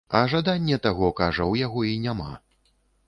[0.19, 2.31] А жаданне таго, кажа, у яго і няма.